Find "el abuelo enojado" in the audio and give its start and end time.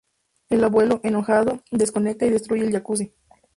0.49-1.59